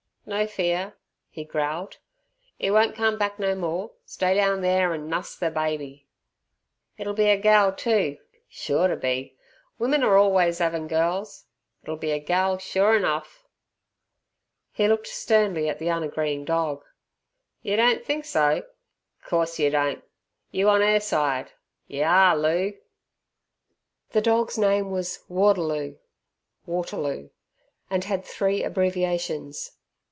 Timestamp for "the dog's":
24.11-24.57